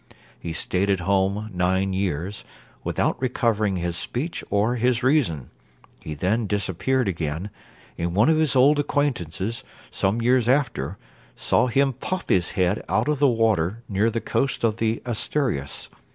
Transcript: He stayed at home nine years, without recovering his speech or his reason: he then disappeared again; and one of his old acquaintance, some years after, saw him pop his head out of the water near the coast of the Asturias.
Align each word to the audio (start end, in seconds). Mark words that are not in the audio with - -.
He 0.39 0.51
stayed 0.51 0.89
at 0.89 1.01
home 1.01 1.51
nine 1.53 1.93
years, 1.93 2.43
without 2.83 3.21
recovering 3.21 3.75
his 3.75 3.95
speech 3.95 4.43
or 4.49 4.77
his 4.77 5.03
reason: 5.03 5.51
he 5.99 6.15
then 6.15 6.47
disappeared 6.47 7.07
again; 7.07 7.51
and 7.99 8.15
one 8.15 8.27
of 8.27 8.37
his 8.37 8.55
old 8.55 8.79
acquaintance, 8.79 9.61
some 9.91 10.19
years 10.19 10.49
after, 10.49 10.97
saw 11.35 11.67
him 11.67 11.93
pop 11.93 12.29
his 12.29 12.53
head 12.53 12.83
out 12.89 13.07
of 13.07 13.19
the 13.19 13.27
water 13.27 13.83
near 13.87 14.09
the 14.09 14.21
coast 14.21 14.63
of 14.63 14.77
the 14.77 15.03
Asturias. 15.05 15.87